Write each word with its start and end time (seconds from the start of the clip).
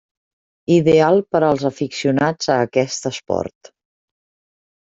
Ideal 0.75 1.21
per 1.35 1.41
als 1.49 1.67
aficionats 1.69 2.49
a 2.55 2.57
aquest 2.71 3.09
esport. 3.13 3.73